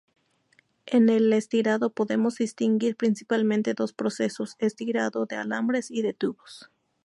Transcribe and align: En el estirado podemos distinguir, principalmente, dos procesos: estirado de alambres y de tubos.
En 0.87 1.09
el 1.09 1.31
estirado 1.31 1.91
podemos 1.91 2.37
distinguir, 2.39 2.95
principalmente, 2.95 3.75
dos 3.75 3.93
procesos: 3.93 4.55
estirado 4.57 5.27
de 5.27 5.35
alambres 5.35 5.91
y 5.91 6.01
de 6.01 6.13
tubos. 6.15 6.71